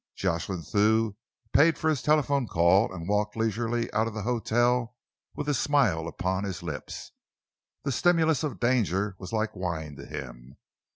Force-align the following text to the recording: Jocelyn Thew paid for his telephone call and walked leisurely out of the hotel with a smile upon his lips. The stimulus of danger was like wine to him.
Jocelyn 0.15 0.63
Thew 0.63 1.15
paid 1.53 1.77
for 1.77 1.87
his 1.87 2.01
telephone 2.01 2.47
call 2.47 2.91
and 2.91 3.07
walked 3.07 3.35
leisurely 3.35 3.93
out 3.93 4.07
of 4.07 4.15
the 4.15 4.23
hotel 4.23 4.95
with 5.35 5.47
a 5.47 5.53
smile 5.53 6.07
upon 6.07 6.43
his 6.43 6.63
lips. 6.63 7.11
The 7.83 7.91
stimulus 7.91 8.41
of 8.43 8.59
danger 8.59 9.15
was 9.19 9.31
like 9.31 9.55
wine 9.55 9.95
to 9.97 10.07
him. 10.07 10.57